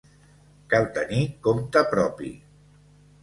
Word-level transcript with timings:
Cal 0.73 0.85
tenir 0.95 1.19
compte 1.47 1.83
propi. 1.91 2.31